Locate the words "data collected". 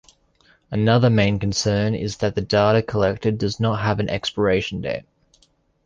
2.41-3.37